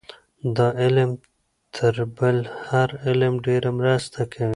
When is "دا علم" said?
0.55-1.11